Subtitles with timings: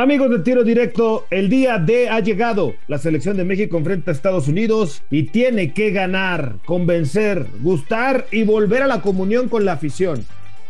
[0.00, 2.76] Amigos de tiro directo, el día D ha llegado.
[2.86, 8.44] La selección de México enfrenta a Estados Unidos y tiene que ganar, convencer, gustar y
[8.44, 10.24] volver a la comunión con la afición.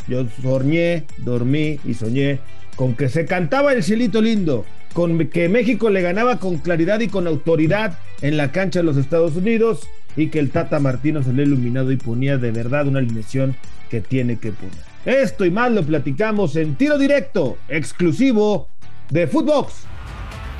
[0.06, 2.38] Yo soñé, dormí y soñé
[2.74, 4.64] con que se cantaba el cielito lindo,
[4.94, 8.96] con que México le ganaba con claridad y con autoridad en la cancha de los
[8.96, 9.86] Estados Unidos
[10.16, 13.56] y que el Tata Martino se le iluminado y ponía de verdad una alineación
[13.90, 14.88] que tiene que poner.
[15.04, 18.68] Esto y más lo platicamos en tiro directo, exclusivo
[19.10, 19.84] de Footbox.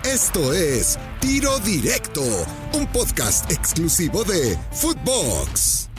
[0.05, 2.23] Esto es Tiro Directo,
[2.79, 5.91] un podcast exclusivo de Footbox.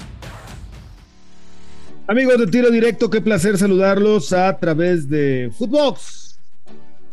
[2.08, 6.40] Amigos de Tiro Directo, qué placer saludarlos a través de Footbox.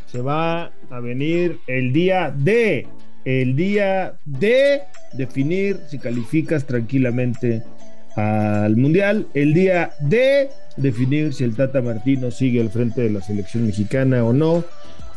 [0.07, 2.87] Se va a venir el día de,
[3.27, 4.83] el día de
[5.13, 7.63] definir si calificas tranquilamente
[8.15, 13.21] al Mundial, el día de definir si el Tata Martino sigue al frente de la
[13.21, 14.65] selección mexicana o no,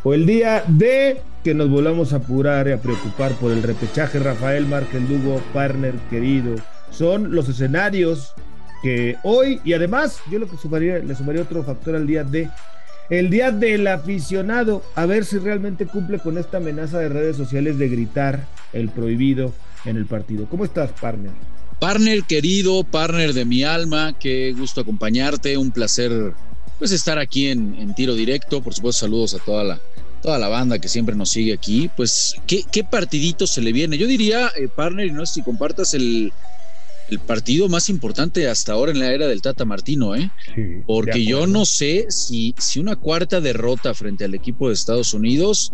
[0.03, 4.19] o el día de que nos volvamos a apurar y a preocupar por el repechaje
[4.19, 6.55] Rafael Márquez Lugo, partner querido.
[6.91, 8.33] Son los escenarios
[8.81, 12.49] que hoy, y además yo lo que sumaría, le sumaría otro factor al día de,
[13.09, 17.77] el día del aficionado, a ver si realmente cumple con esta amenaza de redes sociales
[17.77, 19.53] de gritar el prohibido
[19.85, 20.45] en el partido.
[20.49, 21.31] ¿Cómo estás, partner?
[21.79, 26.33] Partner querido, partner de mi alma, qué gusto acompañarte, un placer
[26.79, 28.61] pues estar aquí en, tiro directo.
[28.61, 29.81] Por supuesto, saludos a toda la,
[30.21, 31.89] toda la banda que siempre nos sigue aquí.
[31.95, 33.97] Pues, ¿qué, qué partidito se le viene?
[33.97, 36.31] Yo diría, eh, partner, y no sé si compartas el,
[37.09, 40.31] el partido más importante hasta ahora en la era del Tata Martino, ¿eh?
[40.87, 45.71] Porque yo no sé si, si una cuarta derrota frente al equipo de Estados Unidos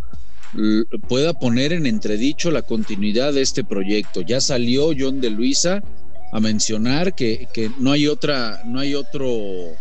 [1.09, 4.21] pueda poner en entredicho la continuidad de este proyecto.
[4.21, 5.83] Ya salió John de Luisa
[6.31, 9.75] a mencionar que, que no hay otra, no hay otro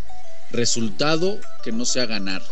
[0.55, 2.42] resultado que no sea ganar.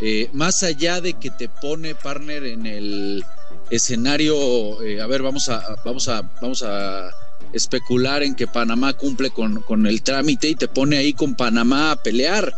[0.00, 3.24] Eh, más allá de que te pone partner en el
[3.70, 7.10] escenario, eh, a ver, vamos a, vamos a, vamos a
[7.52, 11.92] especular en que Panamá cumple con, con, el trámite y te pone ahí con Panamá
[11.92, 12.52] a pelear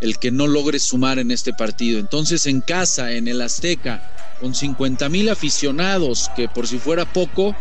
[0.00, 1.98] el que no logre sumar en este partido.
[1.98, 4.02] Entonces en casa, en el Azteca,
[4.40, 7.54] con 50 mil aficionados, que por si fuera poco,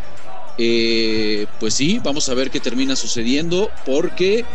[0.57, 4.45] eh, pues sí, vamos a ver qué termina sucediendo, porque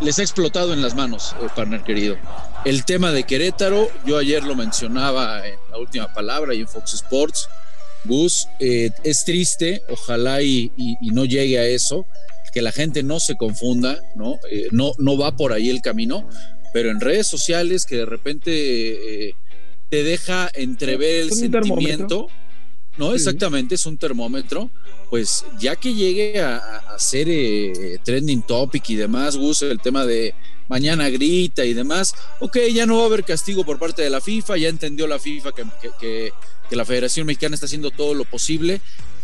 [0.00, 2.16] les ha explotado en las manos, eh, partner querido.
[2.64, 6.94] El tema de Querétaro, yo ayer lo mencionaba en la última palabra y en Fox
[6.94, 7.48] Sports.
[8.04, 12.06] Gus, eh, es triste, ojalá y, no llegue a eso,
[12.54, 14.38] que la gente no se confunda, ¿no?
[14.50, 16.28] Eh, no, no va por ahí el camino,
[16.72, 19.34] pero en redes sociales que de repente
[19.90, 22.28] te deja entrever el sentimiento,
[22.96, 23.14] ¿no?
[23.14, 24.70] Exactamente, es un termómetro
[25.10, 26.60] pues ya que llegue a,
[26.98, 30.34] ser eh, trending topic y demás, Gus, el tema de
[30.68, 34.20] mañana grita y demás, ok, ya no va a haber castigo por parte de la
[34.20, 35.50] FIFA, ya entendió la FIFA
[35.98, 36.32] que,
[36.70, 38.80] la Federación Mexicana está haciendo todo lo posible,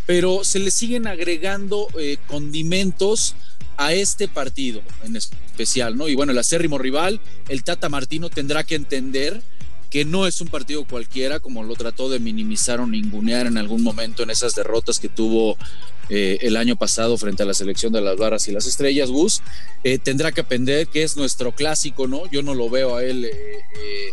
[0.06, 3.37] pero se le siguen agregando eh, condimentos
[3.77, 6.09] a este partido en especial, ¿no?
[6.09, 9.43] Y bueno, el acérrimo rival, el Tata Martino tendrá que entender
[9.91, 13.82] que no es un partido cualquiera, como lo trató de minimizar o ningunear en algún
[13.82, 15.56] momento en esas derrotas que tuvo
[16.08, 19.42] eh, el año pasado frente a la selección de las barras y las estrellas, Gus.
[19.84, 22.30] Eh, tendrá que aprender que es nuestro clásico, ¿no?
[22.30, 23.24] Yo no lo veo a él.
[23.24, 24.10] Eh,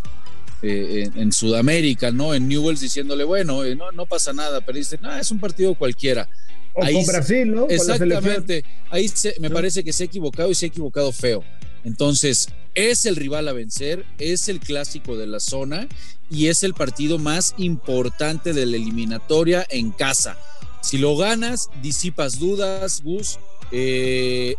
[0.64, 2.34] en, Sudamérica, ¿no?
[2.34, 6.30] En Newells diciéndole, bueno, no, no pasa nada, pero dice, no, es un partido cualquiera.
[6.74, 7.68] O con Brasil, ¿no?
[7.68, 8.64] Exactamente.
[8.90, 11.44] Ahí me parece que se ha equivocado y se ha equivocado feo.
[11.84, 15.88] Entonces, es el rival a vencer, es el clásico de la zona
[16.30, 20.38] y es el partido más importante de la eliminatoria en casa.
[20.82, 23.40] Si lo ganas, disipas dudas, Gus,
[23.72, 24.56] eh,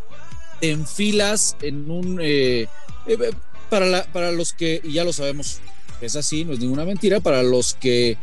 [0.60, 2.18] te enfilas en un...
[2.22, 2.66] Eh,
[3.06, 3.30] eh,
[3.68, 5.58] para, para los que, y ya lo sabemos,
[6.00, 8.16] es así, no es ninguna mentira, para los que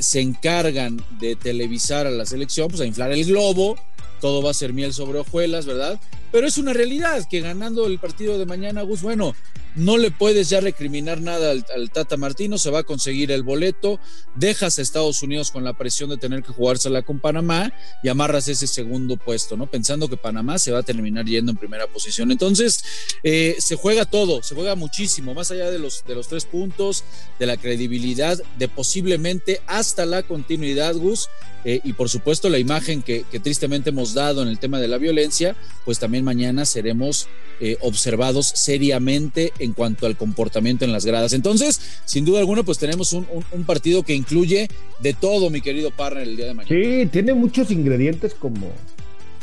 [0.00, 3.78] se encargan de televisar a la selección, pues a inflar el globo,
[4.20, 6.00] todo va a ser miel sobre hojuelas, ¿verdad?
[6.32, 9.34] Pero es una realidad que ganando el partido de mañana, Gus, bueno,
[9.78, 13.98] no le puedes ya recriminar nada al, Tata Martino, se va a conseguir el boleto,
[14.34, 17.72] dejas a Estados Unidos con la presión de tener que jugársela con Panamá
[18.02, 19.66] y amarras ese segundo puesto, ¿no?
[19.66, 22.30] Pensando que Panamá se va a terminar yendo en primera posición.
[22.30, 22.82] Entonces,
[23.22, 27.04] eh, se juega todo, se juega muchísimo, más allá de los, de los tres puntos,
[27.38, 31.28] de la credibilidad, de posiblemente hasta la continuidad, Gus,
[31.64, 34.98] eh, y por supuesto la imagen que, tristemente hemos dado en el tema de la
[34.98, 37.28] violencia, pues también mañana seremos
[37.60, 41.32] eh, observados seriamente en cuanto al comportamiento en las gradas.
[41.32, 43.26] Entonces, sin duda alguna, pues tenemos un,
[43.66, 44.68] partido que incluye
[45.00, 46.74] de todo, mi querido partner, el día de mañana.
[46.74, 48.72] Sí, tiene muchos ingredientes como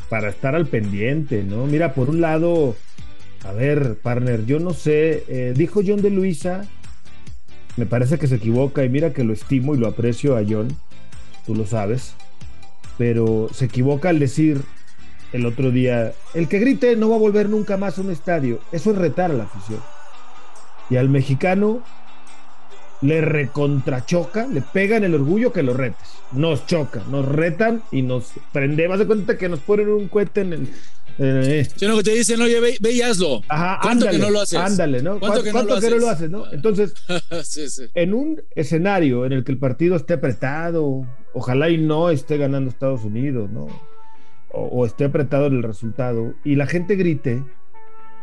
[0.09, 1.65] para estar al pendiente, ¿no?
[1.65, 2.75] Mira, por un lado,
[3.43, 6.67] a ver, partner, yo no sé, eh, dijo John de Luisa
[7.77, 10.69] me parece que se equivoca y mira que lo estimo y lo aprecio a John,
[11.45, 12.13] tú lo sabes,
[12.97, 14.61] pero se equivoca al decir
[15.33, 18.59] el otro día, el que grite no va a volver nunca más a un estadio,
[18.71, 19.79] eso es retar a la afición.
[20.89, 21.81] Y al mexicano
[23.01, 26.07] le recontrachoca, le pegan el orgullo que lo retes.
[26.31, 28.99] Nos choca, nos retan y nos prendemos.
[28.99, 30.69] de cuenta que nos ponen un cohete en el.
[31.17, 31.65] Eh.
[31.75, 33.41] Sino que te dicen, oye, ve, ve y hazlo.
[33.47, 34.59] Ajá, ¿Cuánto que no lo haces?
[34.59, 35.19] Ándale, ¿no?
[35.19, 36.29] ¿Cuánto, que, no lo, haces?
[36.29, 36.93] no Entonces,
[37.93, 42.69] en un escenario en el que el partido esté apretado, ojalá y no esté ganando
[42.69, 43.67] Estados Unidos, ¿no?
[44.51, 47.43] O, o esté apretado en el resultado, y la gente grite,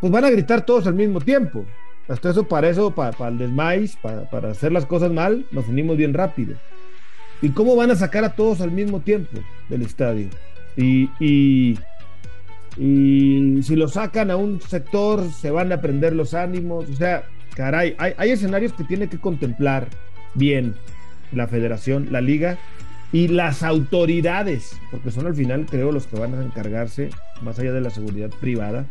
[0.01, 1.65] pues van a gritar todos al mismo tiempo.
[2.09, 6.15] Hasta eso, para eso, para, el desmais, para, hacer las cosas mal, nos unimos bien
[6.15, 6.57] rápido.
[7.41, 10.29] ¿Y cómo van a sacar a todos al mismo tiempo del estadio?
[10.77, 11.79] Y, y,
[12.77, 16.89] si lo sacan a un sector, se van a prender los ánimos.
[16.89, 19.89] O sea, caray, hay, hay escenarios que tiene que contemplar
[20.35, 20.75] bien
[21.33, 22.59] la federación, la liga
[23.13, 27.11] y las autoridades, porque son al final, creo, los que van a encargarse,
[27.43, 28.87] más allá de la seguridad privada,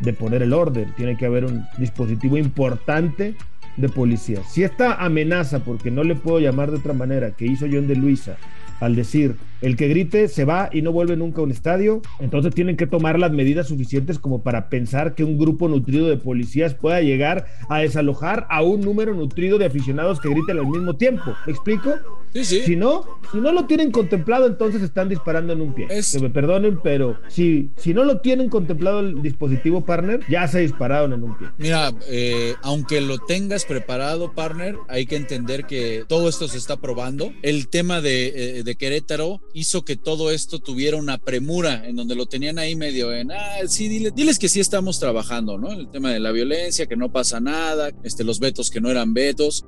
[0.00, 3.34] de poner el orden, tiene que haber un dispositivo importante
[3.76, 4.40] de policía.
[4.48, 7.96] Si esta amenaza, porque no le puedo llamar de otra manera, que hizo John de
[7.96, 8.36] Luisa,
[8.80, 12.54] al decir el que grite se va y no vuelve nunca a un estadio, entonces
[12.54, 16.74] tienen que tomar las medidas suficientes como para pensar que un grupo nutrido de policías
[16.74, 21.34] pueda llegar a desalojar a un número nutrido de aficionados que griten al mismo tiempo.
[21.46, 21.92] ¿Me explico?
[22.42, 25.86] Si no, si no lo tienen contemplado, entonces están disparando en un pie.
[25.86, 30.60] Que me perdonen, pero si, si no lo tienen contemplado el dispositivo partner, ya se
[30.60, 31.48] dispararon en un pie.
[31.58, 36.76] Mira, eh, aunque lo tengas preparado, partner, hay que entender que todo esto se está
[36.76, 37.32] probando.
[37.42, 42.16] El tema de, eh, de Querétaro hizo que todo esto tuviera una premura, en donde
[42.16, 45.72] lo tenían ahí medio en, ah, sí, diles que sí estamos trabajando, ¿no?
[45.72, 49.14] El tema de la violencia, que no pasa nada, este, los vetos que no eran
[49.14, 49.64] vetos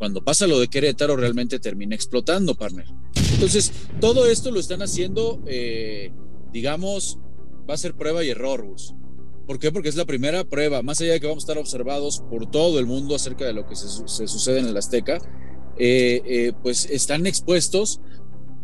[0.00, 2.86] cuando pasa lo de Querétaro realmente termina explotando, partner.
[3.34, 3.70] Entonces,
[4.00, 6.10] todo esto lo están haciendo, eh,
[6.54, 7.18] digamos,
[7.68, 8.94] va a ser prueba y error, Gus.
[9.46, 9.70] ¿Por qué?
[9.70, 12.78] Porque es la primera prueba, más allá de que vamos a estar observados por todo
[12.78, 15.18] el mundo acerca de lo que se, sucede en el Azteca,
[15.78, 18.00] eh, eh, pues están expuestos,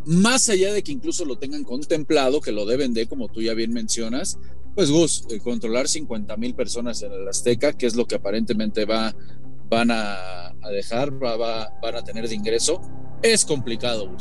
[0.06, 3.53] más allá de que incluso lo tengan contemplado, que lo deben de, como tú ya
[3.53, 4.38] bien mencionas,
[4.75, 9.15] pues Gus, controlar 50 mil personas en el Azteca, que es lo que aparentemente va,
[9.69, 12.80] van a, dejar, van a tener de ingreso,
[13.22, 14.14] es complicado,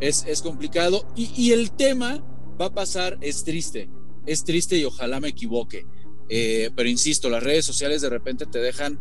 [0.00, 2.22] Es, es complicado y, el tema
[2.60, 3.88] va a pasar, es triste,
[4.26, 5.86] es triste y ojalá me equivoque.
[6.28, 8.98] Eh, pero insisto, las redes sociales de repente te dejan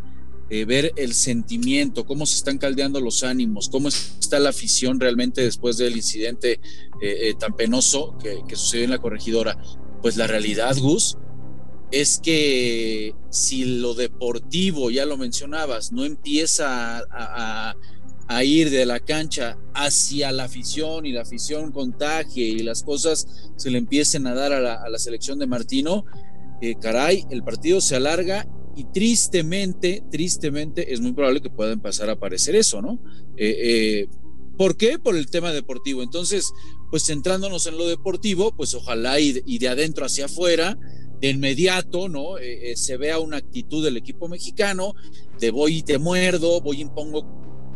[0.50, 5.42] eh, ver el sentimiento, cómo se están caldeando los ánimos, cómo está la afición realmente
[5.42, 6.60] después del incidente
[7.02, 9.58] eh, tan penoso que, que, sucedió en la corregidora.
[10.02, 11.18] Pues la realidad, Gus,
[11.96, 17.74] es que si lo deportivo, ya lo mencionabas, no empieza a,
[18.44, 23.72] ir de la cancha hacia la afición y la afición contagie y las cosas se
[23.72, 26.04] le empiecen a dar a la, selección de Martino,
[26.62, 28.46] eh, caray, el partido se alarga
[28.76, 33.00] y tristemente, tristemente es muy probable que puedan pasar a aparecer eso, ¿no?
[33.38, 34.08] Eh, eh,
[34.58, 35.00] ¿Por qué?
[35.00, 36.04] Por el tema deportivo.
[36.04, 36.52] Entonces,
[36.92, 40.78] pues centrándonos en lo deportivo, pues ojalá y de adentro hacia afuera
[41.20, 42.38] de inmediato, ¿no?
[42.38, 44.94] Eh, eh, se vea una actitud del equipo mexicano
[45.40, 47.26] de voy y te muerdo, voy y impongo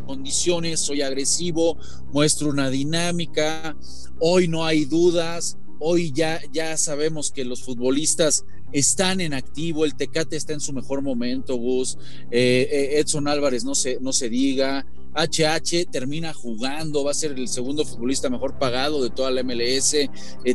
[0.05, 1.77] condiciones, soy agresivo,
[2.11, 3.77] muestro una dinámica,
[4.19, 9.95] hoy no hay dudas, hoy ya, ya sabemos que los futbolistas están en activo, el
[9.95, 11.97] Tecate está en su mejor momento, Gus,
[12.31, 14.85] eh, Edson Álvarez no se, no se diga,
[15.15, 19.93] HH termina jugando, va a ser el segundo futbolista mejor pagado de toda la MLS,
[19.93, 20.09] eh,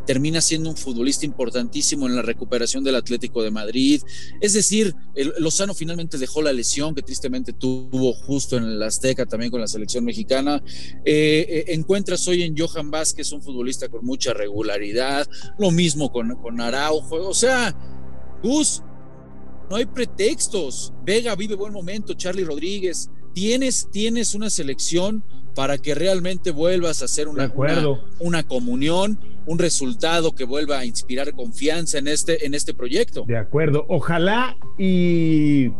[0.06, 4.02] termina siendo un futbolista importantísimo en la recuperación del Atlético de Madrid.
[4.40, 4.94] Es decir,
[5.38, 9.68] Lozano finalmente dejó la lesión que tristemente tuvo justo en el Azteca también con la
[9.68, 10.62] selección mexicana.
[11.04, 16.36] Eh, eh, encuentras hoy en Johan Vázquez un futbolista con mucha regularidad, lo mismo con,
[16.36, 17.74] con Araujo, o sea,
[18.42, 18.82] Gus,
[19.70, 20.92] no hay pretextos.
[21.04, 25.22] Vega vive buen momento, Charlie Rodríguez, tienes, tienes una selección
[25.54, 27.52] para que realmente vuelvas a hacer una,
[28.18, 33.24] una, comunión, un resultado que vuelva a inspirar confianza en este, en este proyecto.
[33.26, 35.70] De acuerdo, ojalá y,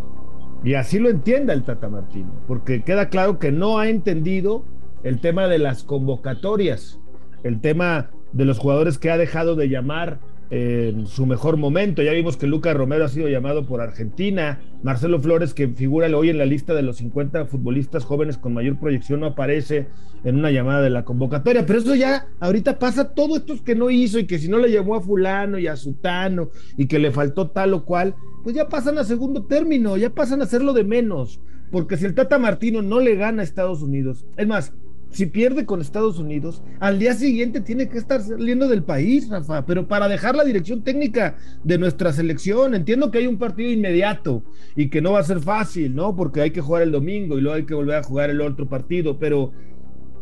[0.63, 4.65] y así lo entienda el Tata Martino, porque queda claro que no ha entendido
[5.03, 7.01] el tema de las convocatorias,
[7.43, 10.21] el tema de los jugadores que ha dejado de llamar
[10.51, 12.03] en su mejor momento.
[12.03, 14.61] Ya vimos que Lucas Romero ha sido llamado por Argentina.
[14.83, 18.79] Marcelo Flores, que figura hoy en la lista de los 50 futbolistas jóvenes con mayor
[18.79, 19.89] proyección, no aparece
[20.25, 21.67] en una llamada de la convocatoria.
[21.67, 24.71] Pero eso ya ahorita pasa todo esto que no hizo y que si no le
[24.71, 28.69] llamó a fulano y a sutano y que le faltó tal o cual, pues ya
[28.69, 31.41] pasan a segundo término, ya pasan a hacerlo de menos.
[31.71, 34.73] porque si el Tata Martino no le gana a Estados Unidos, es más,
[35.15, 39.65] si pierde con Estados Unidos, al día siguiente tiene que estar saliendo del país, Rafa,
[39.65, 44.43] pero para dejar la dirección técnica de nuestra selección, entiendo que hay un partido inmediato
[44.75, 46.17] y que no va a ser fácil, ¿no?
[46.17, 48.69] Porque hay que jugar el domingo y luego hay que volver a jugar el otro
[48.69, 49.53] partido, pero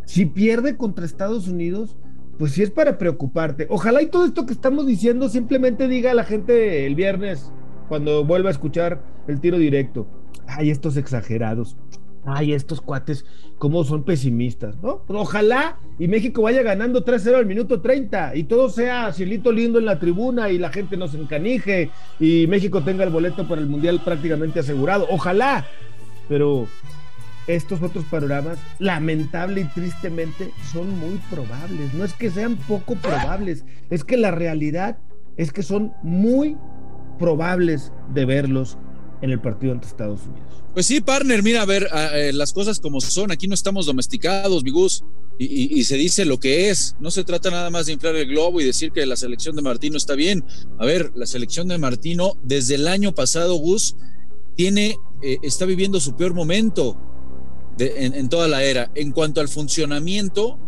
[0.04, 1.96] si pierde contra Estados Unidos,
[2.38, 3.66] pues sí es para preocuparte.
[3.70, 7.50] Ojalá y todo esto que estamos diciendo simplemente diga a la gente el viernes,
[7.88, 10.06] cuando vuelva a escuchar el tiro directo.
[10.46, 11.78] Ay, estos exagerados
[12.24, 13.24] ay, estos cuates,
[13.58, 15.02] cómo son pesimistas, ¿no?
[15.08, 19.86] ojalá y México vaya ganando 3-0 al minuto 30 y todo sea cielito lindo en
[19.86, 24.00] la tribuna y la gente nos encanije y México tenga el boleto para el Mundial
[24.04, 25.06] prácticamente asegurado.
[25.10, 25.66] Ojalá,
[26.28, 26.66] pero
[27.46, 31.92] estos otros panoramas, lamentable y tristemente, son muy probables.
[31.94, 34.98] No es que sean poco probables, es que la realidad
[35.36, 36.56] es que son muy
[37.18, 38.78] probables de verlos
[39.22, 40.46] en el partido ante Estados Unidos.
[40.74, 44.62] Pues sí, partner, mira, a ver, eh, las cosas como son, aquí no estamos domesticados,
[44.62, 45.04] Bigus,
[45.38, 48.28] y, y, se dice lo que es, no se trata nada más de inflar el
[48.28, 50.44] globo y decir que la selección de Martino está bien.
[50.78, 53.96] A ver, la selección de Martino desde el año pasado, Gus,
[54.56, 56.96] tiene, eh, está viviendo su peor momento
[57.78, 58.90] en, en toda la era.
[58.94, 60.58] En cuanto al funcionamiento,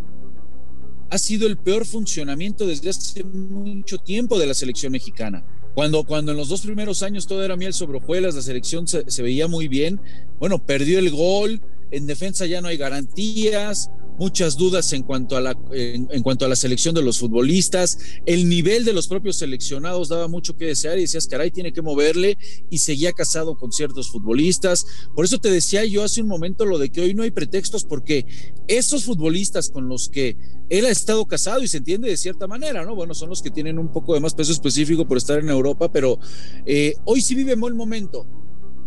[1.10, 5.44] ha sido el peor funcionamiento desde hace mucho tiempo de la selección mexicana.
[5.74, 9.10] Cuando, cuando en los dos primeros años todo era miel sobre hojuelas, la selección se,
[9.10, 10.00] se veía muy bien,
[10.38, 15.40] bueno, perdió el gol, en defensa ya no hay garantías, muchas dudas en cuanto, a
[15.40, 19.36] la, en, en, cuanto a la selección de los futbolistas, el nivel de los propios
[19.36, 22.38] seleccionados daba mucho que desear y decías, caray, tiene que moverle
[22.70, 24.86] y seguía casado con ciertos futbolistas.
[25.14, 27.84] Por eso te decía yo hace un momento lo de que hoy no hay pretextos
[27.84, 28.26] porque
[28.68, 30.36] esos futbolistas con los que
[30.70, 32.94] él ha estado casado y se entiende de cierta manera, ¿no?
[32.94, 35.90] Bueno, son los que tienen un poco de más peso específico por estar en Europa,
[35.92, 36.18] pero
[36.66, 38.26] eh, hoy sí vive el momento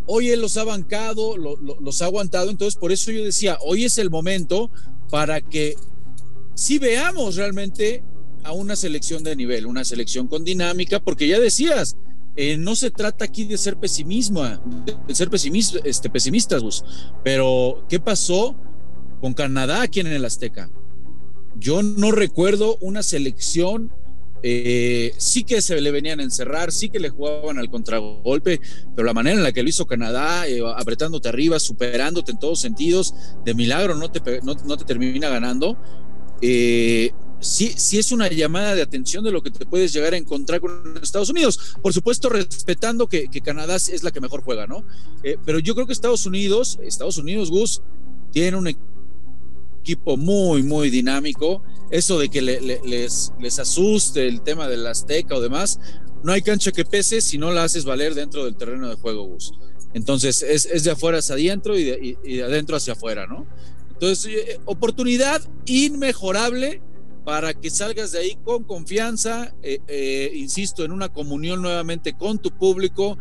[0.08, 3.58] hoy él los ha bancado, lo, lo, los ha aguantado, entonces por eso yo decía,
[3.62, 4.72] hoy es el momento
[5.10, 5.76] para que
[6.56, 8.04] sí veamos realmente
[8.44, 11.98] a una selección de nivel, una selección con dinámica, porque ya decías,
[12.36, 16.84] eh, no se trata aquí de ser pesimismo, de ser pesimista, este, pesimistas, Gus,
[17.24, 18.56] pero ¿qué pasó
[19.20, 20.70] con Canadá aquí en el Azteca?
[21.56, 23.92] Yo no recuerdo una selección
[24.44, 28.62] eh, sí que se le venían a encerrar, sí que le jugaban al contragolpe,
[28.96, 32.60] pero la manera en la que lo hizo Canadá, eh, apretándote arriba, superándote en todos
[32.60, 33.13] sentidos,
[33.44, 34.22] de milagro no te,
[34.86, 35.77] termina ganando.
[36.41, 40.17] Eh, sí, sí es una llamada de atención de lo que te puedes llegar a
[40.17, 41.75] encontrar con Estados Unidos.
[41.82, 44.84] Por supuesto, respetando que, que Canadá es la que mejor juega, ¿no?
[45.24, 47.82] Eh, pero yo creo que Estados Unidos, Estados Unidos, Gus,
[48.32, 48.67] tiene un
[49.96, 51.63] muy, muy dinámico.
[51.89, 55.79] Eso de que le, le, les, les asuste el tema del Azteca o demás,
[56.24, 59.24] no hay cancha que pese si no la haces valer dentro del terreno de juego,
[59.24, 59.53] Gus.
[59.94, 63.48] Entonces, es, es de afuera hacia adentro y de, y de adentro hacia afuera, ¿no?
[63.94, 66.82] Entonces, eh, oportunidad inmejorable
[67.24, 72.39] para que salgas de ahí con confianza, eh, eh, insisto, en una comunión nuevamente con
[72.39, 73.17] tu público,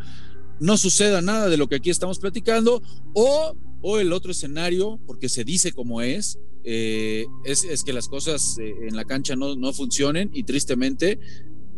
[0.60, 2.82] no suceda nada de lo que aquí estamos platicando,
[3.14, 8.08] o, o el otro escenario, porque se dice como es, eh, es, es, que las
[8.08, 11.20] cosas eh, en la cancha no, no funcionen y tristemente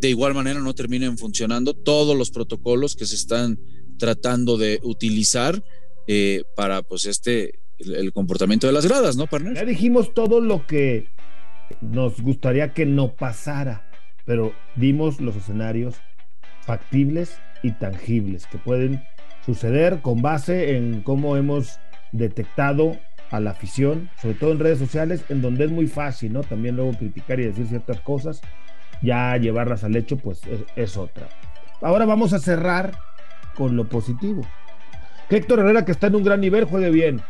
[0.01, 3.61] de igual manera no terminen funcionando todos los protocolos que se están
[3.99, 5.63] tratando de utilizar
[6.07, 9.55] eh, para pues este el, comportamiento de las gradas, ¿no, partner?
[9.55, 11.09] Ya dijimos todo lo que
[11.83, 13.91] nos gustaría que no pasara,
[14.25, 15.97] pero dimos los escenarios
[16.63, 19.03] factibles y tangibles que pueden
[19.45, 21.79] suceder con base en cómo hemos
[22.13, 22.99] detectado
[23.31, 26.43] a la afición, sobre todo en redes sociales, en donde es muy fácil, ¿no?
[26.43, 28.41] También luego criticar y decir ciertas cosas,
[29.03, 30.41] ya llevarlas al hecho, pues
[30.77, 31.29] es, otra.
[31.81, 32.93] Ahora vamos a cerrar
[33.55, 34.43] con lo positivo.
[35.29, 37.21] Que Héctor Herrera, que está en un gran nivel, juegue bien.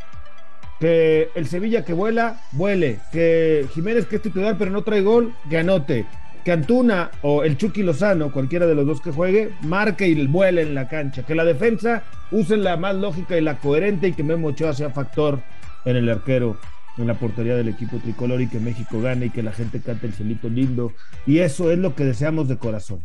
[0.81, 3.01] Que el Sevilla que vuela, vuele.
[3.13, 6.07] Que Jiménez, que es titular pero no trae gol, que anote.
[6.45, 10.63] Que Antuna o el Chucky Lozano, cualquiera de los dos que juegue, marque y vuele
[10.63, 11.27] en la cancha.
[11.27, 14.91] Que la defensa use la más lógica y la coherente y que Memo Ochoa sea
[14.91, 15.43] factor
[15.91, 16.59] en el arquero,
[16.99, 20.07] en la portería del equipo tricolor y que México gane y que la gente cante
[20.07, 20.93] el celito lindo.
[21.27, 23.03] Y eso es lo que deseamos de corazón.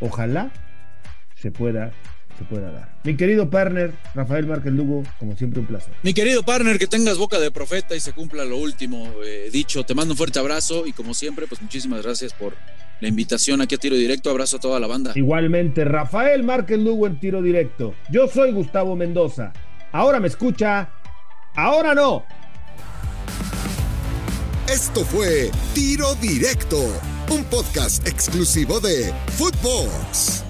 [0.00, 0.52] Ojalá
[1.34, 1.92] se pueda,
[2.38, 2.94] se pueda dar.
[3.04, 5.92] Mi querido partner, Rafael Márquez Lugo, como siempre un placer.
[6.02, 9.84] Mi querido partner, que tengas boca de profeta y se cumpla lo último eh, dicho.
[9.84, 12.54] Te mando un fuerte abrazo y como siempre, pues muchísimas gracias por
[13.00, 14.30] la invitación aquí a Tiro Directo.
[14.30, 15.12] Abrazo a toda la banda.
[15.14, 17.94] Igualmente, Rafael Márquez Lugo en Tiro Directo.
[18.10, 19.52] Yo soy Gustavo Mendoza.
[19.92, 20.90] Ahora me escucha
[21.54, 22.24] Ahora no.
[24.68, 26.78] Esto fue Tiro Directo,
[27.30, 30.44] un podcast exclusivo de Footbox.